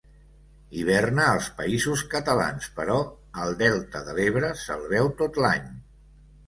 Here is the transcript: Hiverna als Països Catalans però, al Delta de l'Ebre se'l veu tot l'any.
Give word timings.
Hiverna 0.77 1.27
als 1.33 1.49
Països 1.59 2.03
Catalans 2.15 2.71
però, 2.81 2.97
al 3.45 3.55
Delta 3.63 4.03
de 4.09 4.19
l'Ebre 4.21 4.53
se'l 4.67 4.93
veu 4.97 5.17
tot 5.23 5.41
l'any. 5.47 5.75